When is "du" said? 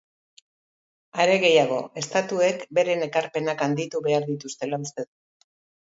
5.11-5.51